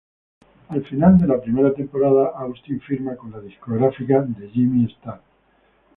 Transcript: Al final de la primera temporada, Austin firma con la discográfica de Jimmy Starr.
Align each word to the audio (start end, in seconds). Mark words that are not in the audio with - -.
Al 0.69 0.83
final 0.83 1.19
de 1.19 1.27
la 1.27 1.39
primera 1.39 1.75
temporada, 1.75 2.31
Austin 2.35 2.79
firma 2.81 3.15
con 3.15 3.29
la 3.29 3.39
discográfica 3.39 4.19
de 4.23 4.49
Jimmy 4.49 4.91
Starr. 4.93 5.21